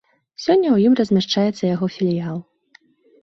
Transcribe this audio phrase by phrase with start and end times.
[0.43, 2.37] Сёння ў ім размяшчаецца яго філіял.